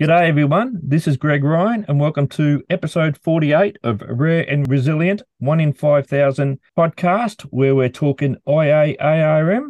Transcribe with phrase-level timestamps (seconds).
[0.00, 0.80] G'day, everyone.
[0.82, 5.72] This is Greg Ryan, and welcome to episode 48 of Rare and Resilient 1 in
[5.72, 9.68] 5,000 podcast, where we're talking IAARM.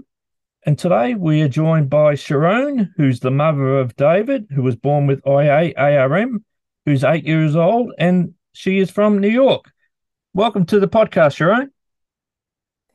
[0.65, 5.07] And today we are joined by Sharone, who's the mother of David, who was born
[5.07, 6.43] with IAARM,
[6.87, 9.67] who's eight years old, and she is from New York.
[10.33, 11.69] Welcome to the podcast, Sharone.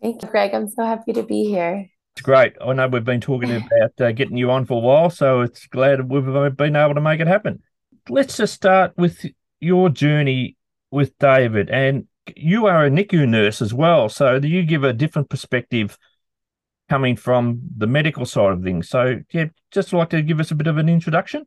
[0.02, 0.56] Thank you, Greg.
[0.56, 1.89] I'm so happy to be here.
[2.16, 2.54] It's great.
[2.62, 5.68] I know we've been talking about uh, getting you on for a while, so it's
[5.68, 7.62] glad we've been able to make it happen.
[8.10, 9.26] Let's just start with
[9.60, 10.58] your journey
[10.92, 14.10] with David, and you are a NICU nurse as well.
[14.10, 15.98] So, do you give a different perspective
[16.90, 18.90] coming from the medical side of things?
[18.90, 21.46] So, yeah, just like to give us a bit of an introduction.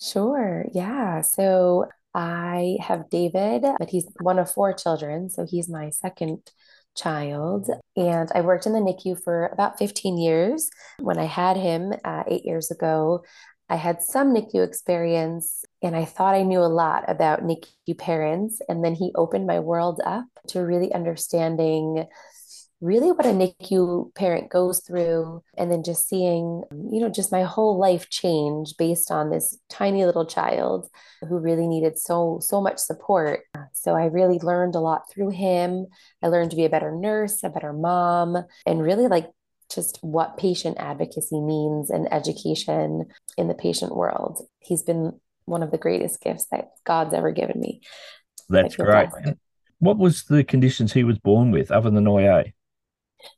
[0.00, 0.64] Sure.
[0.72, 1.20] Yeah.
[1.20, 5.28] So, I have David, but he's one of four children.
[5.28, 6.50] So, he's my second
[6.96, 7.68] child.
[7.96, 10.70] And I worked in the NICU for about 15 years.
[10.98, 13.24] When I had him uh, eight years ago,
[13.68, 18.60] I had some NICU experience and I thought I knew a lot about NICU parents.
[18.68, 22.06] And then he opened my world up to really understanding
[22.82, 27.44] really what a NICU parent goes through, and then just seeing, you know, just my
[27.44, 30.88] whole life change based on this tiny little child
[31.20, 33.42] who really needed so, so much support.
[33.72, 35.86] So I really learned a lot through him.
[36.22, 39.30] I learned to be a better nurse, a better mom, and really like
[39.72, 43.06] just what patient advocacy means and education
[43.38, 44.46] in the patient world.
[44.58, 47.80] He's been one of the greatest gifts that God's ever given me.
[48.48, 49.08] That's great.
[49.78, 52.52] What was the conditions he was born with other than IA?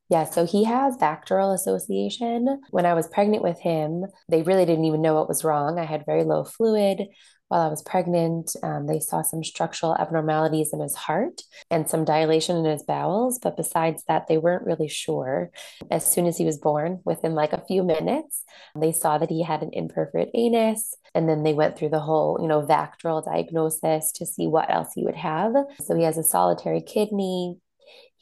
[0.08, 2.60] Yeah, so he has VACTERL Association.
[2.70, 5.78] When I was pregnant with him, they really didn't even know what was wrong.
[5.78, 7.08] I had very low fluid
[7.48, 8.56] while I was pregnant.
[8.62, 13.38] Um, they saw some structural abnormalities in his heart and some dilation in his bowels.
[13.38, 15.50] But besides that, they weren't really sure.
[15.90, 19.42] As soon as he was born, within like a few minutes, they saw that he
[19.42, 20.94] had an imperforate anus.
[21.14, 24.88] And then they went through the whole, you know, VACTERL diagnosis to see what else
[24.94, 25.52] he would have.
[25.84, 27.58] So he has a solitary kidney,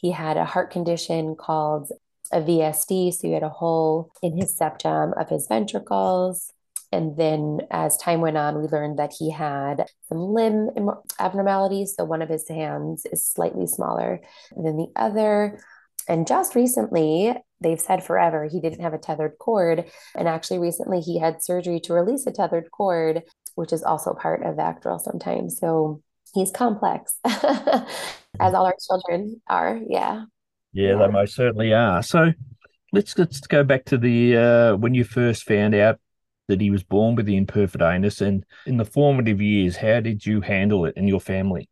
[0.02, 1.90] he had a heart condition called
[2.32, 3.14] a VSD.
[3.14, 6.52] So he had a hole in his septum of his ventricles.
[6.90, 10.70] And then as time went on, we learned that he had some limb
[11.18, 11.94] abnormalities.
[11.96, 14.20] So one of his hands is slightly smaller
[14.54, 15.58] than the other.
[16.08, 19.90] And just recently, they've said forever he didn't have a tethered cord.
[20.16, 23.22] And actually, recently, he had surgery to release a tethered cord,
[23.54, 25.58] which is also part of VACTERL sometimes.
[25.58, 26.02] So
[26.34, 29.80] he's complex, as all our children are.
[29.88, 30.24] Yeah.
[30.72, 30.96] yeah.
[30.96, 32.02] They most certainly are.
[32.02, 32.32] So
[32.92, 35.98] let's let's go back to the uh, when you first found out
[36.48, 40.24] that he was born with the imperforate anus, and in the formative years, how did
[40.26, 41.68] you handle it in your family?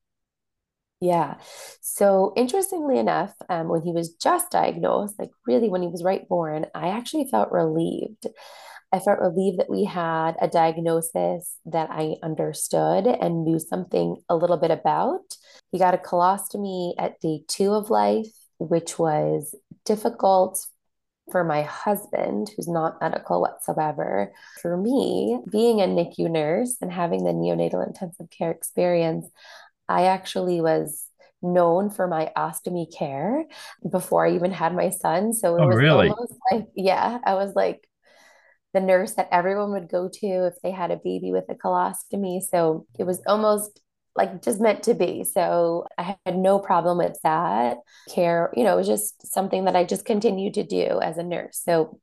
[1.00, 1.36] Yeah.
[1.80, 6.28] So interestingly enough, um, when he was just diagnosed, like really when he was right
[6.28, 8.26] born, I actually felt relieved
[8.92, 14.36] I felt relieved that we had a diagnosis that I understood and knew something a
[14.36, 15.36] little bit about.
[15.70, 18.26] He got a colostomy at day two of life,
[18.58, 20.66] which was difficult
[21.30, 24.32] for my husband, who's not medical whatsoever.
[24.60, 29.28] For me, being a NICU nurse and having the neonatal intensive care experience,
[29.88, 31.06] I actually was
[31.42, 33.44] known for my ostomy care
[33.88, 35.32] before I even had my son.
[35.32, 36.08] So it oh, was really?
[36.08, 37.86] almost like, yeah, I was like
[38.72, 42.40] the nurse that everyone would go to if they had a baby with a colostomy.
[42.40, 43.80] So it was almost
[44.16, 45.24] like just meant to be.
[45.24, 48.52] So I had no problem with that care.
[48.54, 51.60] You know, it was just something that I just continued to do as a nurse.
[51.64, 52.00] So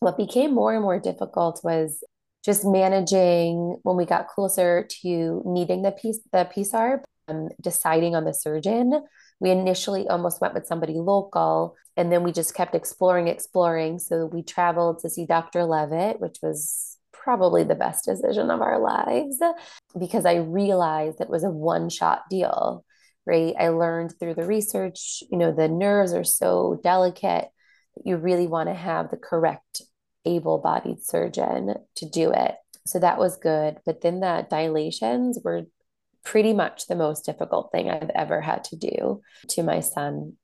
[0.00, 2.02] what became more and more difficult was
[2.44, 8.14] just managing when we got closer to needing the piece the PSARP and um, deciding
[8.14, 9.02] on the surgeon
[9.40, 13.98] we initially almost went with somebody local and then we just kept exploring exploring.
[13.98, 18.78] So we traveled to see dr levitt which was probably the best decision of our
[18.78, 19.38] lives
[19.98, 22.84] because i realized it was a one shot deal
[23.26, 23.54] right?
[23.58, 27.48] I learned through the research you know the nerves are so delicate
[27.96, 29.82] that you really want to have the correct
[30.26, 32.56] able-bodied surgeon to do it.
[32.86, 33.78] So that was good.
[33.86, 35.62] But then the dilations were
[36.26, 40.34] pretty much the most difficult thing I've ever had to do to my son.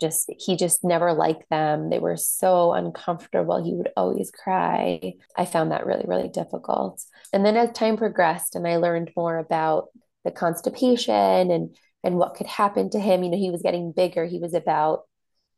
[0.00, 1.90] Just, he just never liked them.
[1.90, 3.62] They were so uncomfortable.
[3.62, 5.12] He would always cry.
[5.36, 7.02] I found that really, really difficult.
[7.34, 9.88] And then as time progressed and I learned more about
[10.24, 14.24] the constipation and and what could happen to him, you know, he was getting bigger.
[14.24, 15.02] He was about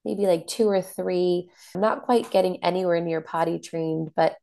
[0.04, 4.34] maybe like two or three, not quite getting anywhere near potty trained, but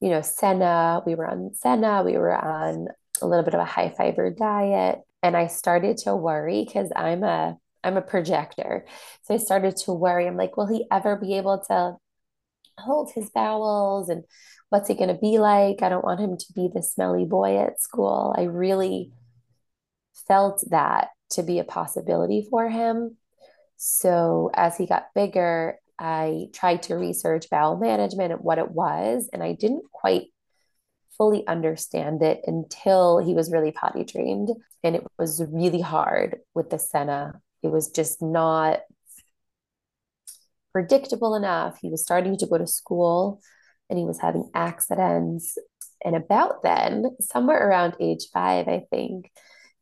[0.00, 2.88] you know, Senna, we were on Senna, we were on
[3.22, 7.22] a little bit of a high fiber diet and I started to worry because I'm
[7.22, 8.86] a I'm a projector.
[9.22, 10.26] So I started to worry.
[10.26, 11.96] I'm like, will he ever be able to
[12.78, 14.24] hold his bowels and
[14.68, 15.82] what's he going to be like?
[15.82, 18.34] I don't want him to be the smelly boy at school.
[18.36, 19.12] I really
[20.26, 23.16] felt that to be a possibility for him.
[23.76, 29.28] So as he got bigger, I tried to research bowel management and what it was,
[29.32, 30.26] and I didn't quite
[31.18, 34.50] fully understand it until he was really potty trained.
[34.82, 37.40] And it was really hard with the Senna.
[37.62, 38.80] It was just not
[40.72, 41.78] predictable enough.
[41.82, 43.40] He was starting to go to school
[43.90, 45.58] and he was having accidents.
[46.04, 49.30] And about then, somewhere around age five, I think,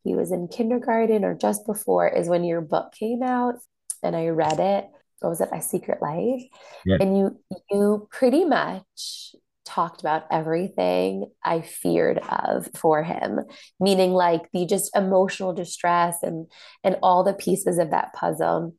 [0.04, 3.56] he was in kindergarten or just before is when your book came out
[4.02, 4.86] and I read it.
[5.20, 5.48] What was it?
[5.50, 6.44] My Secret Life.
[6.84, 6.98] Yeah.
[7.00, 7.40] And you
[7.70, 9.34] you pretty much
[9.66, 13.40] talked about everything I feared of for him,
[13.80, 16.46] meaning like the just emotional distress and
[16.84, 18.74] and all the pieces of that puzzle.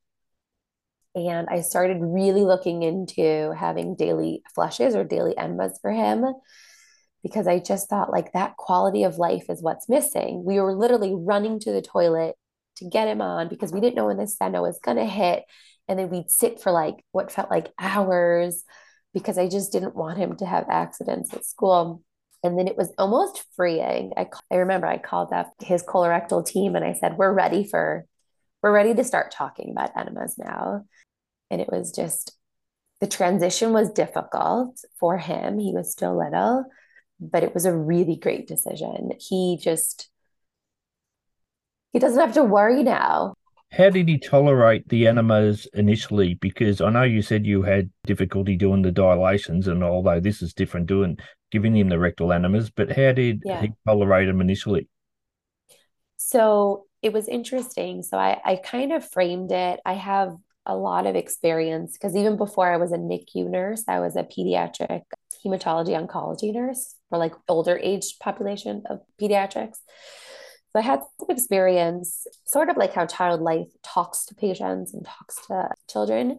[1.16, 6.26] And I started really looking into having daily flushes or daily enemas for him
[7.24, 10.44] because I just thought like that quality of life is what's missing.
[10.46, 12.36] We were literally running to the toilet
[12.78, 15.44] to get him on because we didn't know when the Senna was going to hit.
[15.88, 18.64] And then we'd sit for like what felt like hours
[19.14, 22.04] because I just didn't want him to have accidents at school.
[22.44, 24.14] And then it was almost freeing.
[24.16, 28.06] I, I remember I called up his colorectal team and I said, We're ready for,
[28.62, 30.86] we're ready to start talking about enemas now.
[31.50, 32.38] And it was just,
[33.02, 35.60] the transition was difficult for him.
[35.60, 36.66] He was still little,
[37.20, 39.12] but it was a really great decision.
[39.20, 40.10] He just,
[41.94, 43.34] he doesn't have to worry now.
[43.72, 46.36] How did he tolerate the enemas initially?
[46.36, 50.54] Because I know you said you had difficulty doing the dilations, and although this is
[50.54, 51.18] different, doing
[51.52, 53.62] giving him the rectal enemas, but how did yeah.
[53.62, 54.88] he tolerate them initially?
[56.18, 58.04] So it was interesting.
[58.04, 59.80] So I, I kind of framed it.
[59.86, 60.36] I have
[60.66, 64.24] a lot of experience because even before I was a NICU nurse, I was a
[64.24, 65.04] pediatric
[65.46, 69.78] hematology oncology nurse for like older age population of pediatrics.
[70.78, 75.04] So I had some experience, sort of like how child life talks to patients and
[75.04, 76.38] talks to children.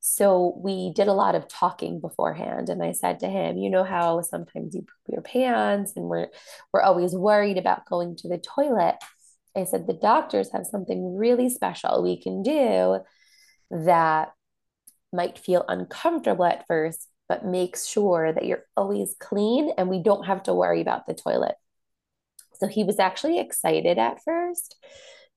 [0.00, 2.70] So we did a lot of talking beforehand.
[2.70, 6.28] And I said to him, you know how sometimes you poop your pants and we're
[6.72, 8.96] we're always worried about going to the toilet.
[9.54, 13.00] I said the doctors have something really special we can do
[13.70, 14.32] that
[15.12, 20.24] might feel uncomfortable at first, but makes sure that you're always clean and we don't
[20.24, 21.56] have to worry about the toilet.
[22.60, 24.76] So he was actually excited at first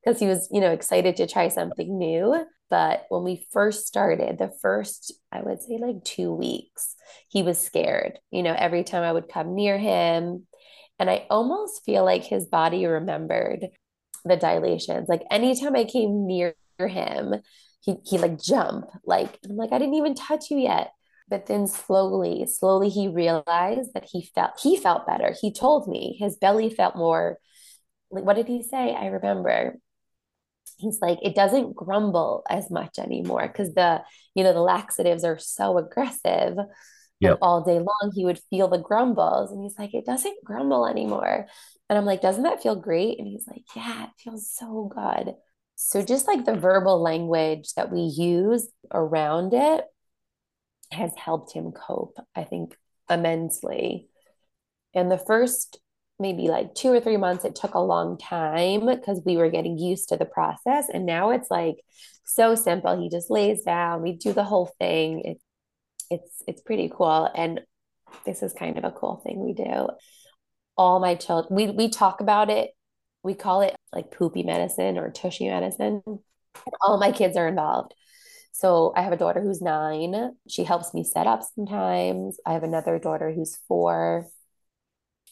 [0.03, 2.45] because he was, you know, excited to try something new.
[2.69, 6.95] But when we first started, the first, I would say like two weeks,
[7.27, 8.19] he was scared.
[8.31, 10.47] You know, every time I would come near him,
[10.97, 13.67] and I almost feel like his body remembered
[14.24, 15.09] the dilations.
[15.09, 17.35] Like anytime I came near him,
[17.81, 18.85] he he like jump.
[19.06, 20.91] Like I'm like, I didn't even touch you yet.
[21.31, 25.33] But then slowly, slowly he realized that he felt he felt better.
[25.41, 27.39] He told me his belly felt more
[28.11, 28.93] like what did he say?
[28.93, 29.77] I remember.
[30.77, 34.01] He's like, it doesn't grumble as much anymore because the,
[34.35, 36.57] you know, the laxatives are so aggressive.
[37.21, 37.37] Yep.
[37.39, 41.45] all day long he would feel the grumbles and he's like it doesn't grumble anymore
[41.87, 45.35] and i'm like doesn't that feel great and he's like yeah it feels so good
[45.75, 49.85] so just like the verbal language that we use around it
[50.91, 52.75] has helped him cope, I think,
[53.10, 54.07] immensely.
[54.93, 55.79] And the first
[56.21, 59.77] maybe like two or three months, it took a long time because we were getting
[59.77, 60.88] used to the process.
[60.93, 61.77] And now it's like
[62.24, 63.01] so simple.
[63.01, 65.21] He just lays down, we do the whole thing.
[65.25, 65.43] It's
[66.12, 67.29] it's it's pretty cool.
[67.36, 67.62] And
[68.25, 69.89] this is kind of a cool thing we do.
[70.77, 72.71] All my children, we we talk about it.
[73.24, 76.01] We call it like poopy medicine or tushy medicine.
[76.81, 77.93] All my kids are involved.
[78.51, 80.36] So I have a daughter who's nine.
[80.48, 82.38] She helps me set up sometimes.
[82.46, 84.27] I have another daughter who's four.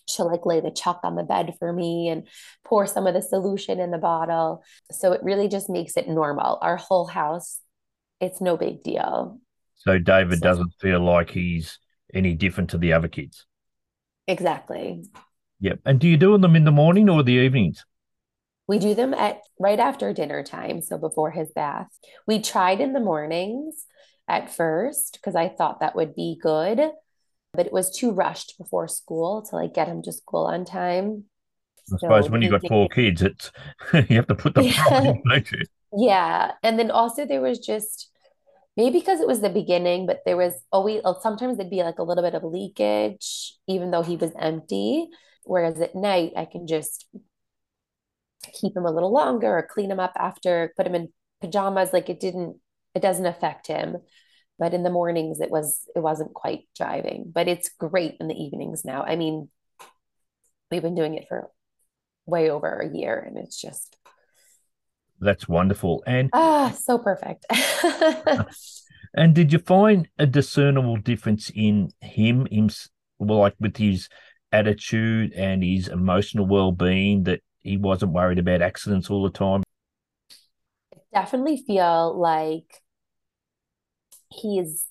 [0.07, 2.27] She'll like lay the chuck on the bed for me and
[2.65, 4.63] pour some of the solution in the bottle.
[4.91, 6.57] So it really just makes it normal.
[6.61, 7.59] Our whole house,
[8.19, 9.39] it's no big deal.
[9.75, 11.79] So David so, doesn't feel like he's
[12.13, 13.45] any different to the other kids.
[14.27, 15.03] Exactly.
[15.59, 15.79] Yep.
[15.85, 17.85] And do you do them in the morning or the evenings?
[18.69, 21.87] We do them at right after dinner time, so before his bath.
[22.27, 23.83] We tried in the mornings
[24.27, 26.79] at first because I thought that would be good,
[27.51, 31.23] but it was too rushed before school to like get him to school on time.
[31.91, 33.51] I suppose so when you've got four kids, it's
[33.93, 35.13] you have to put them yeah.
[35.97, 38.11] yeah, and then also there was just
[38.77, 41.97] maybe because it was the beginning, but there was always uh, sometimes there'd be like
[41.97, 45.07] a little bit of leakage, even though he was empty.
[45.43, 47.07] Whereas at night, I can just
[48.43, 51.09] keep him a little longer or clean him up after, put him in
[51.41, 51.93] pajamas.
[51.93, 52.57] Like it didn't,
[52.95, 53.97] it doesn't affect him.
[54.59, 58.35] but in the mornings it was it wasn't quite driving but it's great in the
[58.35, 59.49] evenings now i mean
[60.71, 61.49] we've been doing it for
[62.25, 63.97] way over a year and it's just
[65.19, 67.45] that's wonderful and ah so perfect
[69.15, 72.69] and did you find a discernible difference in him him
[73.17, 74.07] well like with his
[74.51, 79.63] attitude and his emotional well-being that he wasn't worried about accidents all the time
[81.13, 82.81] definitely feel like
[84.31, 84.85] he's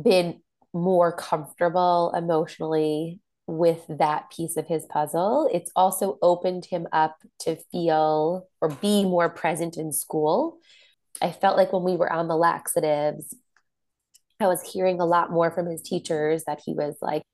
[0.00, 0.40] been
[0.72, 5.48] more comfortable emotionally with that piece of his puzzle.
[5.52, 10.58] It's also opened him up to feel or be more present in school.
[11.20, 13.34] I felt like when we were on the laxatives,
[14.38, 17.24] I was hearing a lot more from his teachers that he was like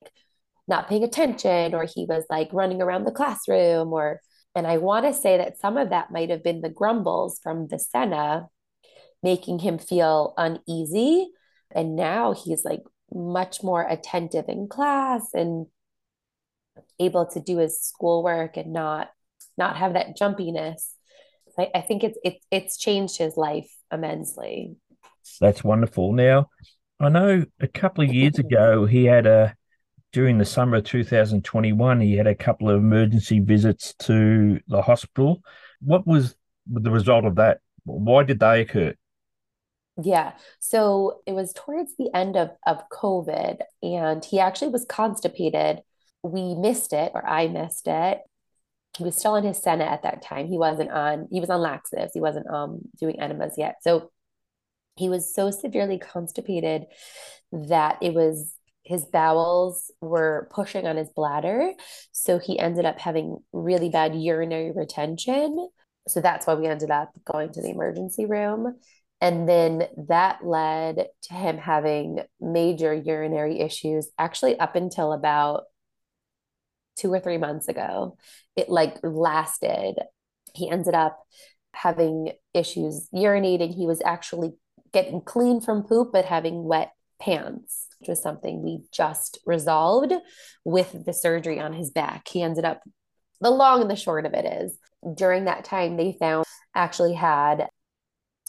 [0.66, 4.20] not paying attention or he was like running around the classroom or
[4.56, 7.68] and I want to say that some of that might have been the grumbles from
[7.68, 8.48] the Senna
[9.22, 11.28] making him feel uneasy.
[11.75, 12.82] And now he's like
[13.12, 15.66] much more attentive in class and
[16.98, 19.10] able to do his schoolwork and not
[19.58, 20.90] not have that jumpiness.
[21.58, 24.76] I, I think it's it's it's changed his life immensely.
[25.38, 26.12] That's wonderful.
[26.14, 26.46] Now,
[26.98, 29.54] I know a couple of years ago he had a
[30.16, 35.42] during the summer of 2021 he had a couple of emergency visits to the hospital.
[35.82, 36.35] What was
[36.66, 37.61] the result of that?
[37.85, 38.94] Why did they occur?
[40.02, 40.32] Yeah.
[40.58, 45.82] So it was towards the end of, of COVID, and he actually was constipated
[46.23, 48.20] we missed it, or I missed it.
[48.96, 50.46] He was still on his Senna at that time.
[50.46, 52.12] He wasn't on, he was on laxatives.
[52.14, 53.76] He wasn't um doing enemas yet.
[53.82, 54.11] So
[54.96, 56.87] he was so severely constipated
[57.52, 58.56] that it was
[58.87, 61.73] his bowels were pushing on his bladder.
[62.12, 65.69] So he ended up having really bad urinary retention.
[66.07, 68.78] So that's why we ended up going to the emergency room.
[69.21, 75.64] And then that led to him having major urinary issues, actually, up until about
[76.97, 78.16] two or three months ago.
[78.55, 79.97] It like lasted.
[80.55, 81.19] He ended up
[81.73, 83.75] having issues urinating.
[83.75, 84.52] He was actually
[84.93, 90.12] getting clean from poop, but having wet pants, which was something we just resolved
[90.64, 92.28] with the surgery on his back.
[92.28, 92.82] He ended up,
[93.40, 94.78] the long and the short of it is,
[95.14, 97.68] during that time, they found actually had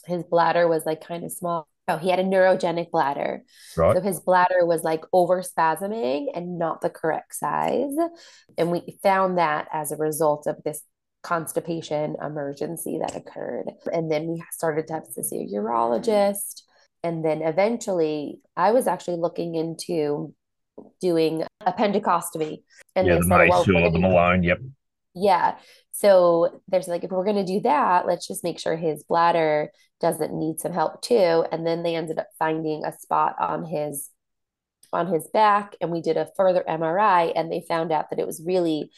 [0.05, 3.43] his bladder was like kind of small Oh, he had a neurogenic bladder.
[3.77, 3.95] Right.
[3.95, 7.95] So his bladder was like over spasming and not the correct size.
[8.57, 10.81] And we found that as a result of this
[11.23, 13.71] constipation emergency that occurred.
[13.91, 16.63] And then we started to have to see a urologist.
[17.07, 20.35] And then eventually, I was actually looking into
[20.99, 22.63] doing appendicostomy.
[22.97, 24.59] And yeah, the said, well, the Malone, yep.
[25.15, 25.55] Yeah.
[25.93, 29.71] So there's like, if we're going to do that, let's just make sure his bladder
[30.01, 31.45] doesn't need some help too.
[31.49, 34.09] And then they ended up finding a spot on his
[34.91, 38.27] on his back and we did a further MRI and they found out that it
[38.27, 38.89] was really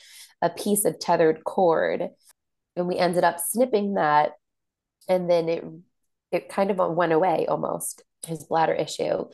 [0.41, 2.09] a piece of tethered cord.
[2.75, 4.31] And we ended up snipping that
[5.07, 5.63] and then it
[6.31, 9.25] it kind of went away almost his bladder issue.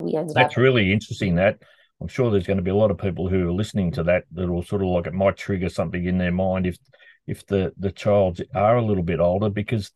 [0.00, 1.58] We ended That's up- really interesting that
[2.00, 4.24] I'm sure there's going to be a lot of people who are listening to that
[4.32, 6.78] that will sort of like it might trigger something in their mind if
[7.26, 9.92] if the the child are a little bit older because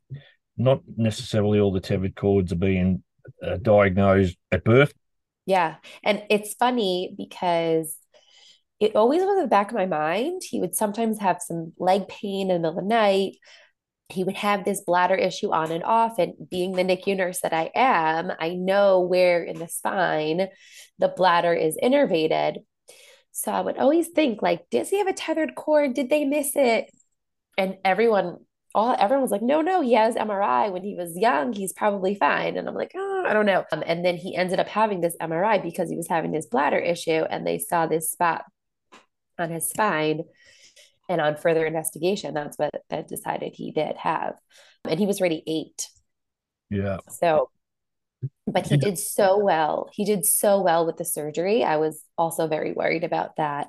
[0.57, 3.03] not necessarily all the tethered cords are being
[3.43, 4.93] uh, diagnosed at birth.
[5.47, 7.97] Yeah, and it's funny because
[8.81, 10.43] it always was in the back of my mind.
[10.45, 13.37] He would sometimes have some leg pain in the middle of the night.
[14.11, 16.19] He would have this bladder issue on and off.
[16.19, 20.49] And being the NICU nurse that I am, I know where in the spine
[20.99, 22.59] the bladder is innervated.
[23.33, 25.95] So I would always think, like, does he have a tethered cord?
[25.95, 26.89] Did they miss it?
[27.57, 28.39] and everyone
[28.77, 31.53] all everyone was like, no, no, he has MRI when he was young.
[31.53, 32.57] He's probably fine.
[32.57, 33.65] And I'm like, oh, I don't know.
[33.71, 36.79] Um, and then he ended up having this MRI because he was having this bladder
[36.79, 38.45] issue, and they saw this spot
[39.39, 40.25] on his spine.
[41.09, 44.37] And on further investigation, that's what that decided he did have.
[44.89, 45.89] And he was already eight.
[46.71, 46.99] Yeah.
[47.11, 47.51] So,
[48.47, 49.91] but he did so well.
[49.93, 51.63] He did so well with the surgery.
[51.63, 53.69] I was also very worried about that,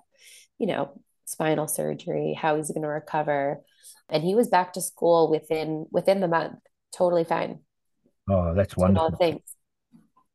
[0.58, 3.62] you know, spinal surgery, how he's going to recover
[4.10, 6.60] and he was back to school within within the month
[6.96, 7.60] totally fine
[8.30, 9.42] oh that's wonderful things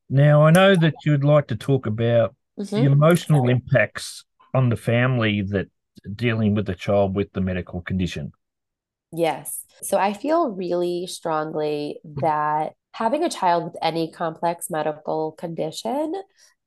[0.09, 2.77] now i know that you'd like to talk about mm-hmm.
[2.77, 5.69] the emotional impacts on the family that
[6.15, 8.33] dealing with the child with the medical condition.
[9.13, 9.65] Yes.
[9.83, 12.21] So i feel really strongly mm-hmm.
[12.21, 16.13] that having a child with any complex medical condition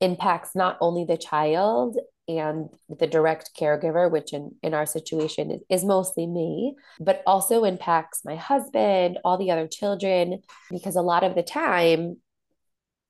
[0.02, 1.98] impacts not only the child
[2.28, 7.66] and the direct caregiver, which in, in our situation is, is mostly me, but also
[7.66, 12.18] impacts my husband, all the other children, because a lot of the time,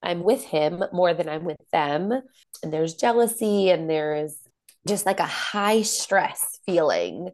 [0.01, 2.11] I'm with him more than I'm with them.
[2.61, 4.35] And there's jealousy and there's
[4.87, 7.29] just like a high stress feeling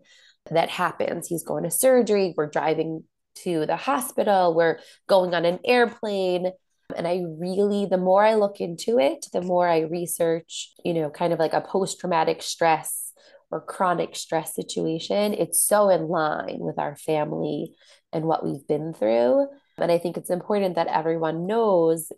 [0.52, 1.28] that happens.
[1.28, 3.04] He's going to surgery, we're driving
[3.44, 6.52] to the hospital, we're going on an airplane.
[6.96, 11.10] And I really, the more I look into it, the more I research, you know,
[11.10, 13.14] kind of like a post traumatic stress
[13.52, 17.74] or chronic stress situation, it's so in line with our family
[18.12, 19.48] and what we've been through.
[19.78, 22.12] And I think it's important that everyone knows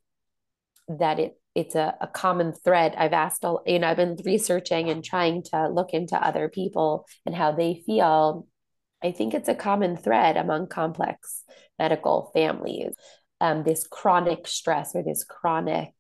[0.87, 2.95] that it it's a, a common thread.
[2.97, 7.05] I've asked, all you know, I've been researching and trying to look into other people
[7.25, 8.47] and how they feel.
[9.03, 11.43] I think it's a common thread among complex
[11.77, 12.93] medical families.
[13.41, 15.93] Um, this chronic stress or this chronic,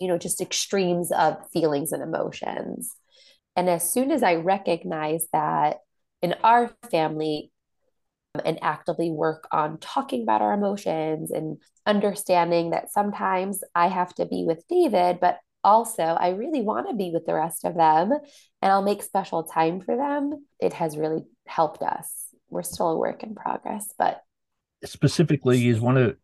[0.00, 2.94] you know, just extremes of feelings and emotions.
[3.56, 5.78] And as soon as I recognize that
[6.22, 7.50] in our family,
[8.44, 14.26] and actively work on talking about our emotions and understanding that sometimes I have to
[14.26, 18.12] be with David, but also I really want to be with the rest of them
[18.62, 20.46] and I'll make special time for them.
[20.60, 22.12] It has really helped us.
[22.48, 24.22] We're still a work in progress, but
[24.84, 26.16] specifically is one of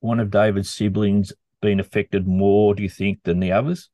[0.00, 3.90] one of David's siblings been affected more, do you think, than the others?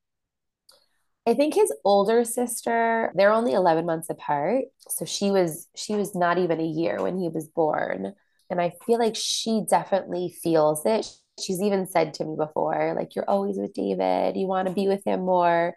[1.26, 4.64] I think his older sister, they're only 11 months apart.
[4.88, 8.14] So she was she was not even a year when he was born.
[8.48, 11.06] And I feel like she definitely feels it.
[11.40, 14.36] She's even said to me before, like, you're always with David.
[14.36, 15.74] You want to be with him more.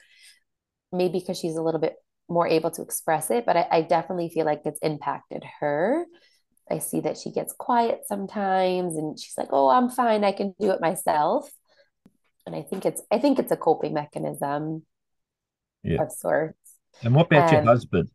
[0.91, 1.95] Maybe because she's a little bit
[2.29, 6.05] more able to express it, but I, I definitely feel like it's impacted her.
[6.69, 10.23] I see that she gets quiet sometimes and she's like, oh, I'm fine.
[10.23, 11.49] I can do it myself.
[12.45, 14.85] And I think it's I think it's a coping mechanism
[15.83, 16.01] yeah.
[16.01, 16.57] of sorts.
[17.01, 18.09] And what about um, your husband?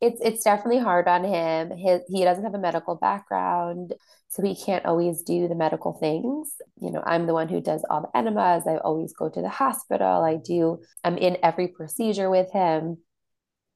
[0.00, 1.76] It's it's definitely hard on him.
[1.76, 3.94] His he doesn't have a medical background,
[4.28, 6.54] so he can't always do the medical things.
[6.80, 8.64] You know, I'm the one who does all the enemas.
[8.66, 10.24] I always go to the hospital.
[10.24, 10.80] I do.
[11.04, 12.98] I'm in every procedure with him,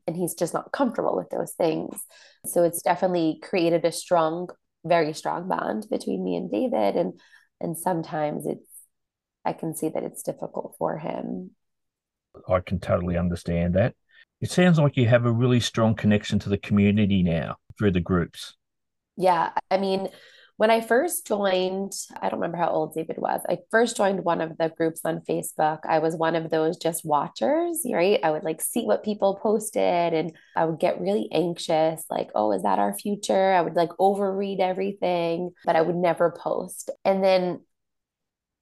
[0.06, 2.02] and he's just not comfortable with those things.
[2.46, 4.48] So it's definitely created a strong,
[4.84, 7.20] very strong bond between me and David, and
[7.60, 8.68] and sometimes it's
[9.44, 11.52] I can see that it's difficult for him
[12.48, 13.94] I can totally understand that.
[14.40, 18.00] It sounds like you have a really strong connection to the community now through the
[18.00, 18.54] groups.
[19.16, 19.52] Yeah.
[19.70, 20.08] I mean,
[20.58, 23.42] when I first joined, I don't remember how old David was.
[23.48, 25.80] I first joined one of the groups on Facebook.
[25.86, 28.20] I was one of those just watchers, right?
[28.22, 32.52] I would like see what people posted and I would get really anxious, like, oh,
[32.52, 33.52] is that our future?
[33.52, 36.90] I would like overread everything, but I would never post.
[37.04, 37.60] And then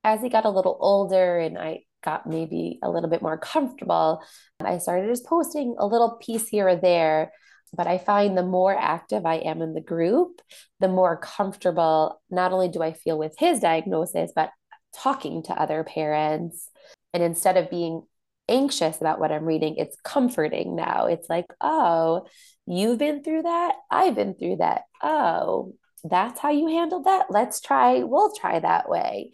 [0.03, 4.23] as he got a little older and I got maybe a little bit more comfortable,
[4.63, 7.33] I started just posting a little piece here or there.
[7.77, 10.41] But I find the more active I am in the group,
[10.79, 14.51] the more comfortable not only do I feel with his diagnosis, but
[14.95, 16.71] talking to other parents.
[17.13, 18.03] And instead of being
[18.49, 21.07] anxious about what I'm reading, it's comforting now.
[21.07, 22.27] It's like, oh,
[22.67, 23.75] you've been through that.
[23.91, 24.83] I've been through that.
[25.03, 27.27] Oh, that's how you handled that.
[27.31, 29.33] Let's try, we'll try that way.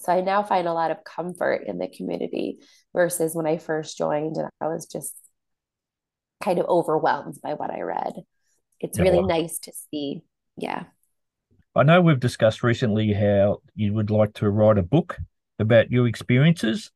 [0.00, 2.58] So I now find a lot of comfort in the community
[2.94, 5.14] versus when I first joined and I was just
[6.42, 8.12] kind of overwhelmed by what I read.
[8.80, 10.22] It's yeah, really nice to see.
[10.56, 10.84] Yeah.
[11.74, 15.18] I know we've discussed recently how you would like to write a book
[15.58, 16.90] about your experiences.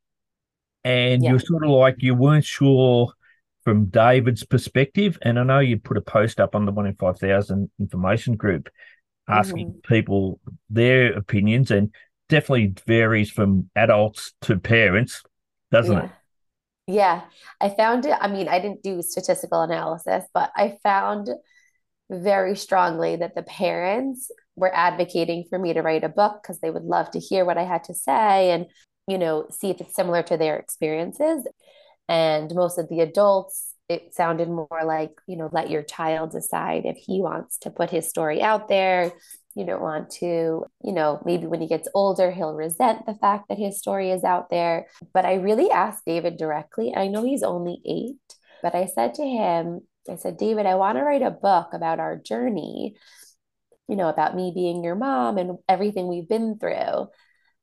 [0.85, 1.31] And yeah.
[1.31, 3.13] you're sort of like you weren't sure
[3.65, 5.19] from David's perspective.
[5.23, 8.69] And I know you put a post up on the one in 5,000 information group
[9.29, 9.95] asking mm-hmm.
[9.95, 11.71] people their opinions.
[11.71, 11.95] And
[12.33, 15.23] definitely varies from adults to parents,
[15.71, 16.05] doesn't yeah.
[16.05, 16.11] it?
[16.87, 17.21] Yeah.
[17.61, 18.17] I found it.
[18.19, 21.29] I mean, I didn't do statistical analysis, but I found
[22.11, 26.71] very strongly that the parents were advocating for me to write a book because they
[26.71, 28.67] would love to hear what I had to say and,
[29.07, 31.47] you know, see if it's similar to their experiences.
[32.09, 36.87] And most of the adults, it sounded more like, you know, let your child decide
[36.87, 39.13] if he wants to put his story out there
[39.55, 43.49] you don't want to, you know, maybe when he gets older, he'll resent the fact
[43.49, 44.87] that his story is out there.
[45.13, 46.95] But I really asked David directly.
[46.95, 50.99] I know he's only eight, but I said to him, I said, David, I want
[50.99, 52.97] to write a book about our journey,
[53.89, 57.09] you know, about me being your mom and everything we've been through.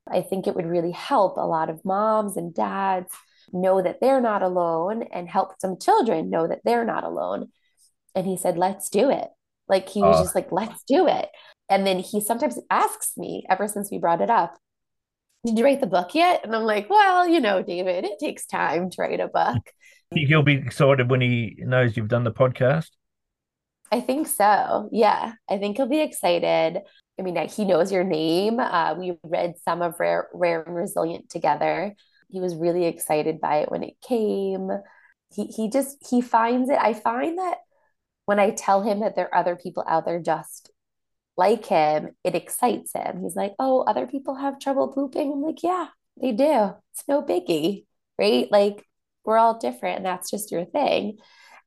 [0.09, 3.13] I think it would really help a lot of moms and dads
[3.51, 7.51] know that they're not alone and help some children know that they're not alone.
[8.15, 9.27] And he said, let's do it.
[9.67, 11.29] Like he was uh, just like, let's do it.
[11.69, 14.57] And then he sometimes asks me, ever since we brought it up,
[15.45, 16.41] did you write the book yet?
[16.43, 19.61] And I'm like, well, you know, David, it takes time to write a book.
[20.13, 22.89] He'll be excited when he knows you've done the podcast?
[23.91, 24.89] I think so.
[24.91, 25.33] Yeah.
[25.49, 26.79] I think he'll be excited.
[27.17, 28.59] I mean, he knows your name.
[28.59, 31.95] Uh, we read some of Rare, Rare and Resilient together.
[32.29, 34.69] He was really excited by it when it came.
[35.33, 36.77] He he just he finds it.
[36.79, 37.57] I find that
[38.25, 40.71] when I tell him that there are other people out there just
[41.39, 43.21] like him, it excites him.
[43.23, 45.87] He's like, "Oh, other people have trouble pooping." I'm like, "Yeah,
[46.21, 46.73] they do.
[46.93, 47.85] It's no biggie,
[48.19, 48.47] right?
[48.51, 48.85] Like
[49.25, 51.17] we're all different, and that's just your thing."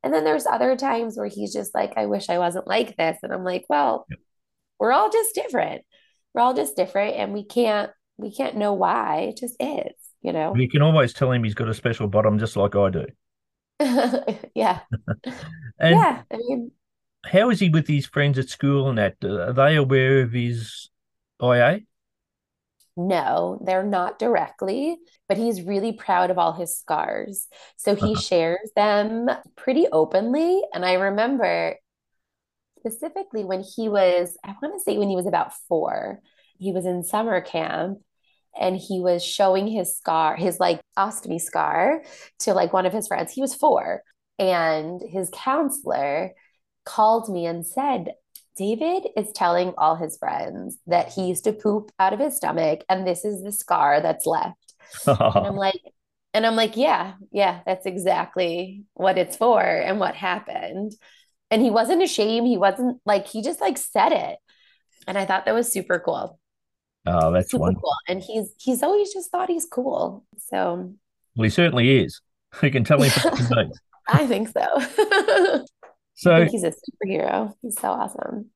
[0.03, 3.17] And then there's other times where he's just like, I wish I wasn't like this.
[3.23, 4.19] And I'm like, well, yep.
[4.77, 5.83] we're all just different.
[6.33, 7.15] We're all just different.
[7.15, 9.29] And we can't, we can't know why.
[9.29, 10.53] It just is, you know?
[10.55, 13.05] You can always tell him he's got a special bottom just like I do.
[14.53, 14.81] yeah.
[15.81, 16.21] yeah.
[16.29, 16.71] I mean,
[17.25, 19.15] how is he with his friends at school and that?
[19.23, 20.89] Are they aware of his
[21.41, 21.81] IA?
[22.95, 27.47] No, they're not directly, but he's really proud of all his scars.
[27.75, 28.21] So he uh-huh.
[28.21, 30.61] shares them pretty openly.
[30.73, 31.75] And I remember
[32.79, 36.19] specifically when he was, I want to say when he was about four,
[36.59, 37.99] he was in summer camp
[38.59, 42.03] and he was showing his scar, his like ostomy scar
[42.39, 43.31] to like one of his friends.
[43.31, 44.03] He was four.
[44.37, 46.33] And his counselor
[46.85, 48.13] called me and said,
[48.57, 52.83] David is telling all his friends that he used to poop out of his stomach
[52.87, 54.73] and this is the scar that's left.
[55.07, 55.81] and I'm like,
[56.33, 60.93] and I'm like, yeah, yeah, that's exactly what it's for and what happened.
[61.51, 62.47] And he wasn't ashamed.
[62.47, 64.37] He wasn't like, he just like said it.
[65.07, 66.39] And I thought that was super cool.
[67.05, 67.81] Oh, that's super wonderful.
[67.89, 67.95] cool.
[68.07, 70.25] And he's he's always just thought he's cool.
[70.47, 70.93] So
[71.35, 72.21] well, he certainly is.
[72.61, 73.11] You can tell him.
[74.07, 75.65] I think so.
[76.23, 77.53] So he's a superhero.
[77.61, 78.49] He's so awesome.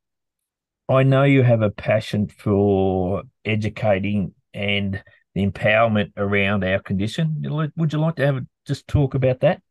[0.90, 5.04] I know you have a passion for educating and
[5.36, 7.44] the empowerment around our condition.
[7.76, 9.62] Would you like to have a, just talk about that?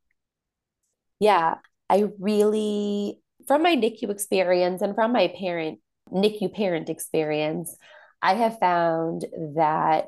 [1.19, 1.55] Yeah,
[1.89, 5.81] I really, from my NICU experience and from my parent
[6.13, 7.77] NICU parent experience,
[8.23, 9.25] I have found
[9.57, 10.07] that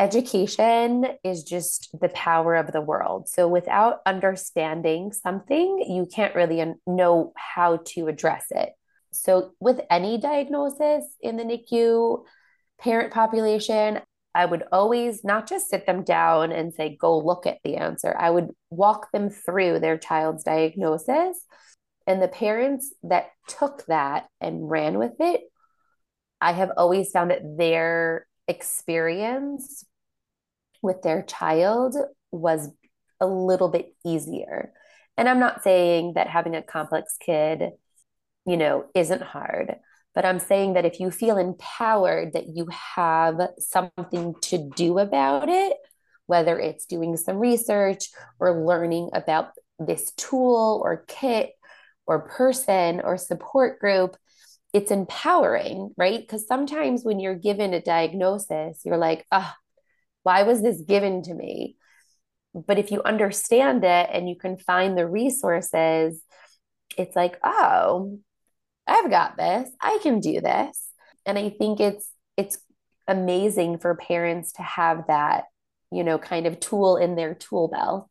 [0.00, 3.28] education is just the power of the world.
[3.28, 8.70] So without understanding something, you can't really know how to address it.
[9.12, 12.24] So with any diagnosis in the NICU
[12.80, 14.00] parent population,
[14.34, 18.16] I would always not just sit them down and say, go look at the answer.
[18.18, 21.44] I would walk them through their child's diagnosis.
[22.06, 25.42] And the parents that took that and ran with it,
[26.40, 29.84] I have always found that their experience
[30.82, 31.96] with their child
[32.30, 32.68] was
[33.20, 34.72] a little bit easier.
[35.16, 37.70] And I'm not saying that having a complex kid,
[38.46, 39.76] you know, isn't hard,
[40.14, 45.48] but I'm saying that if you feel empowered that you have something to do about
[45.48, 45.76] it,
[46.26, 51.50] whether it's doing some research or learning about this tool or kit
[52.06, 54.16] or person or support group,
[54.72, 56.20] it's empowering, right?
[56.20, 59.52] Because sometimes when you're given a diagnosis, you're like, oh,
[60.22, 61.76] why was this given to me?
[62.54, 66.22] But if you understand it and you can find the resources,
[66.96, 68.18] it's like, oh,
[68.86, 69.70] I've got this.
[69.80, 70.88] I can do this.
[71.24, 72.58] And I think it's it's
[73.06, 75.44] amazing for parents to have that,
[75.92, 78.08] you know, kind of tool in their tool belt,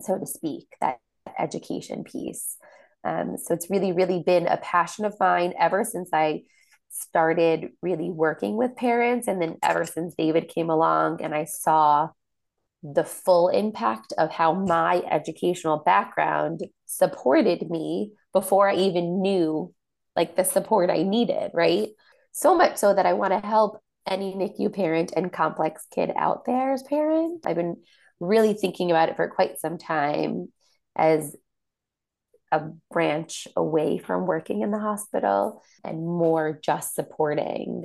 [0.00, 0.98] so to speak, that
[1.38, 2.56] education piece.
[3.04, 6.42] Um, so it's really, really been a passion of mine ever since I
[6.90, 9.28] started really working with parents.
[9.28, 12.10] And then ever since David came along and I saw
[12.82, 19.74] the full impact of how my educational background supported me before I even knew
[20.14, 21.88] like the support I needed, right?
[22.32, 26.44] So much so that I want to help any NICU parent and complex kid out
[26.44, 27.46] there as parents.
[27.46, 27.76] I've been
[28.20, 30.52] really thinking about it for quite some time
[30.96, 31.36] as
[32.52, 37.84] a branch away from working in the hospital and more just supporting.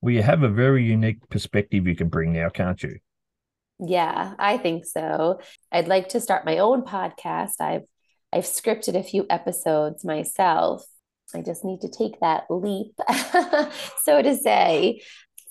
[0.00, 2.98] Well, you have a very unique perspective you can bring now, can't you?
[3.80, 5.40] Yeah, I think so.
[5.72, 7.60] I'd like to start my own podcast.
[7.60, 7.82] I've
[8.32, 10.84] I've scripted a few episodes myself.
[11.34, 12.92] I just need to take that leap,
[14.04, 15.02] so to say.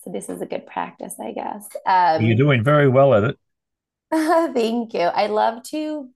[0.04, 1.68] So this is a good practice, I guess.
[1.86, 3.38] Um, You're doing very well at it.
[4.54, 5.02] thank you.
[5.02, 6.10] I love to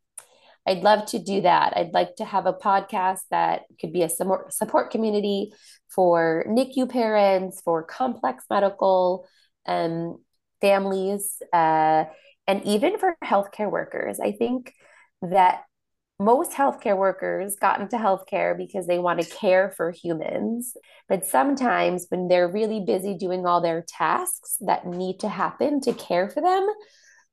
[0.67, 1.73] I'd love to do that.
[1.77, 5.53] I'd like to have a podcast that could be a support community
[5.89, 9.27] for NICU parents, for complex medical
[9.65, 10.17] um,
[10.59, 12.03] families, uh,
[12.47, 14.19] and even for healthcare workers.
[14.19, 14.73] I think
[15.21, 15.63] that
[16.19, 20.75] most healthcare workers got into healthcare because they want to care for humans.
[21.07, 25.93] But sometimes when they're really busy doing all their tasks that need to happen to
[25.93, 26.67] care for them,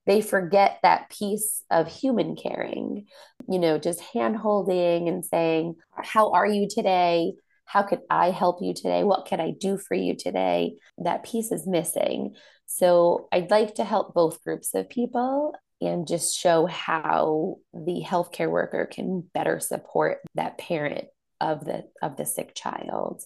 [0.07, 3.07] they forget that piece of human caring,
[3.49, 7.35] you know, just hand holding and saying, How are you today?
[7.67, 9.05] how could I help you today?
[9.05, 10.77] What can I do for you today?
[10.99, 12.35] That piece is missing.
[12.67, 18.51] So I'd like to help both groups of people and just show how the healthcare
[18.51, 21.07] worker can better support that parent
[21.41, 23.23] of the of the sick child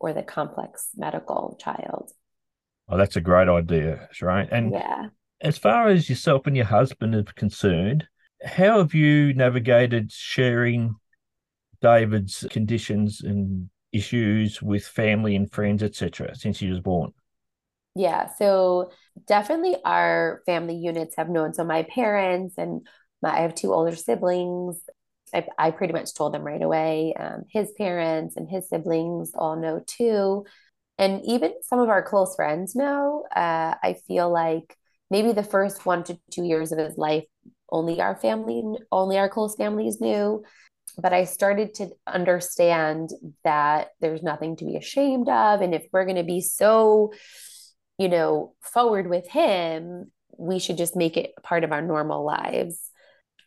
[0.00, 2.10] or the complex medical child.
[2.88, 4.48] Oh, that's a great idea, right?
[4.50, 5.08] And yeah.
[5.42, 8.06] As far as yourself and your husband are concerned,
[8.44, 10.94] how have you navigated sharing
[11.80, 17.12] David's conditions and issues with family and friends, etc., since he was born?
[17.94, 18.90] Yeah, so
[19.26, 21.52] definitely our family units have known.
[21.52, 22.86] So my parents and
[23.20, 24.80] my, I have two older siblings.
[25.34, 27.14] I, I pretty much told them right away.
[27.18, 30.46] Um, his parents and his siblings all know too.
[30.98, 33.24] And even some of our close friends know.
[33.34, 34.76] Uh, I feel like
[35.12, 37.24] maybe the first one to two years of his life,
[37.70, 40.42] only our family, only our close families knew.
[40.96, 43.10] But I started to understand
[43.44, 45.60] that there's nothing to be ashamed of.
[45.60, 47.12] And if we're going to be so,
[47.98, 52.80] you know, forward with him, we should just make it part of our normal lives.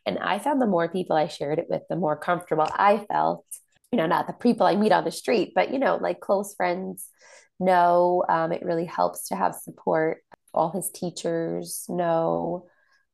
[0.05, 3.43] And I found the more people I shared it with, the more comfortable I felt.
[3.91, 6.53] You know, not the people I meet on the street, but, you know, like close
[6.53, 7.09] friends
[7.59, 8.23] know.
[8.27, 10.17] Um, it really helps to have support.
[10.55, 12.65] All his teachers know.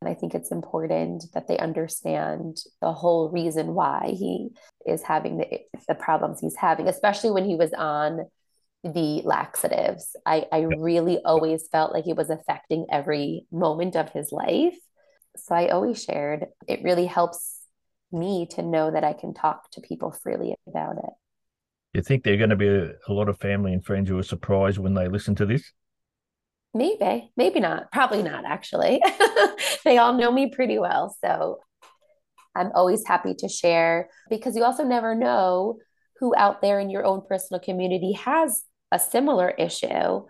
[0.01, 4.49] And I think it's important that they understand the whole reason why he
[4.85, 8.25] is having the, the problems he's having, especially when he was on
[8.83, 10.15] the laxatives.
[10.25, 14.77] I, I really always felt like it was affecting every moment of his life.
[15.37, 16.47] So I always shared.
[16.67, 17.59] It really helps
[18.11, 21.13] me to know that I can talk to people freely about it.
[21.93, 24.17] You think there are going to be a, a lot of family and friends who
[24.17, 25.71] are surprised when they listen to this?
[26.73, 27.91] Maybe, maybe not.
[27.91, 29.01] Probably not, actually.
[29.83, 31.15] they all know me pretty well.
[31.23, 31.59] So
[32.55, 35.79] I'm always happy to share because you also never know
[36.19, 40.25] who out there in your own personal community has a similar issue.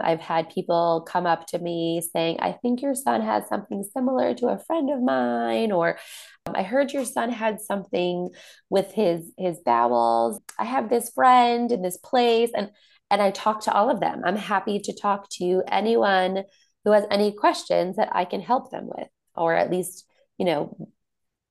[0.00, 4.34] I've had people come up to me saying, I think your son has something similar
[4.34, 5.98] to a friend of mine, or
[6.46, 8.30] um, I heard your son had something
[8.68, 10.40] with his his bowels.
[10.58, 12.70] I have this friend in this place and
[13.10, 14.22] and I talk to all of them.
[14.24, 16.44] I'm happy to talk to anyone
[16.84, 20.06] who has any questions that I can help them with or at least,
[20.38, 20.88] you know,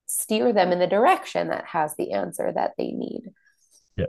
[0.07, 3.31] steer them in the direction that has the answer that they need.
[3.95, 4.05] Yeah.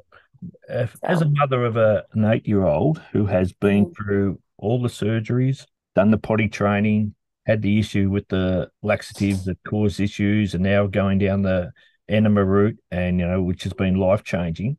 [0.68, 0.98] If, so.
[1.04, 3.92] As a mother of a, an eight year old who has been mm-hmm.
[3.92, 7.14] through all the surgeries, done the potty training,
[7.46, 11.70] had the issue with the laxatives that caused issues, and now going down the
[12.08, 14.76] enema route, and you know, which has been life changing.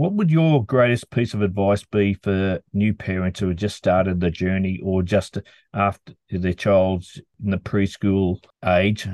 [0.00, 4.18] What would your greatest piece of advice be for new parents who have just started
[4.18, 5.36] the journey or just
[5.74, 9.06] after their child's in the preschool age?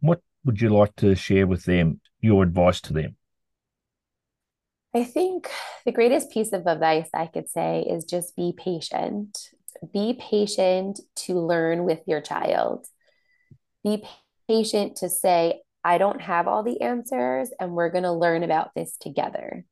[0.00, 3.16] What would you like to share with them, your advice to them?
[4.94, 5.50] I think
[5.84, 9.36] the greatest piece of advice I could say is just be patient
[9.92, 12.86] be patient to learn with your child.
[13.84, 14.04] Be
[14.48, 18.70] patient to say, I don't have all the answers and we're going to learn about
[18.74, 19.66] this together.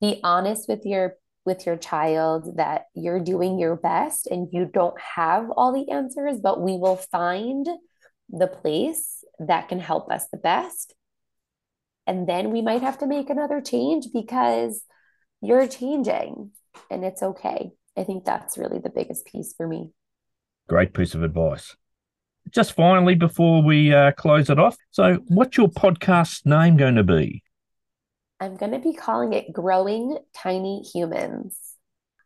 [0.00, 5.00] Be honest with your with your child that you're doing your best and you don't
[5.00, 7.66] have all the answers, but we will find
[8.28, 10.94] the place that can help us the best.
[12.06, 14.82] And then we might have to make another change because
[15.40, 16.50] you're changing
[16.90, 17.70] and it's okay.
[17.96, 19.92] I think that's really the biggest piece for me.
[20.68, 21.76] Great piece of advice.
[22.50, 27.02] Just finally, before we uh, close it off, so what's your podcast name going to
[27.04, 27.42] be?
[28.40, 31.58] I'm going to be calling it Growing Tiny Humans.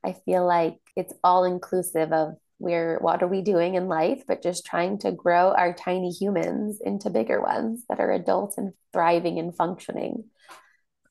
[0.05, 4.43] I feel like it's all inclusive of where what are we doing in life, but
[4.43, 9.39] just trying to grow our tiny humans into bigger ones that are adults and thriving
[9.39, 10.25] and functioning.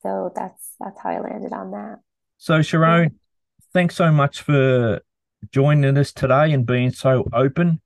[0.02, 1.96] So that's that's how I landed on that.
[2.38, 3.14] So Sharone,
[3.72, 5.00] thanks so much for
[5.50, 7.80] joining us today and being so open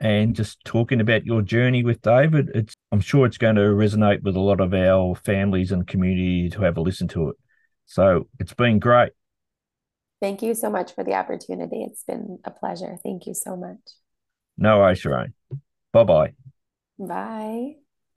[0.00, 2.50] and just talking about your journey with David.
[2.54, 6.48] It's I'm sure it's going to resonate with a lot of our families and community
[6.50, 7.36] to have a listen to it.
[7.84, 9.12] So it's been great.
[10.20, 11.82] Thank you so much for the opportunity.
[11.82, 12.98] It's been a pleasure.
[13.02, 13.78] Thank you so much.
[14.58, 15.32] No worries, Sharone.
[15.92, 16.32] Bye-bye.
[16.98, 17.76] Bye.